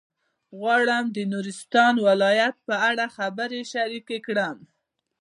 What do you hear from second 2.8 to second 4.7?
اړه خبرې شریکې کړم.